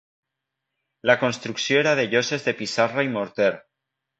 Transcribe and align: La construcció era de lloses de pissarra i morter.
La 1.09 1.17
construcció 1.25 1.79
era 1.83 1.93
de 2.01 2.07
lloses 2.15 2.49
de 2.49 2.57
pissarra 2.63 3.07
i 3.11 3.13
morter. 3.19 3.55